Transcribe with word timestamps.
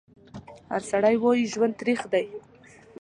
هر 0.71 0.81
سړی 0.91 1.15
وایي 1.21 1.45
ژوند 1.53 1.73
تریخ 1.81 2.01
دی 2.11 2.25